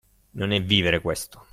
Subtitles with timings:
[0.31, 1.45] Non è vivere, questo!